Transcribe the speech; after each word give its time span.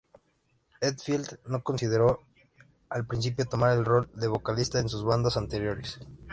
Hetfield 0.81 1.37
no 1.45 1.61
consideró 1.61 2.23
al 2.89 3.05
principio 3.05 3.45
tomar 3.47 3.77
el 3.77 3.85
rol 3.85 4.09
de 4.15 4.25
vocalista 4.29 4.79
en 4.79 4.89
sus 4.89 5.03
bandas 5.03 5.37
anteriores. 5.37 5.99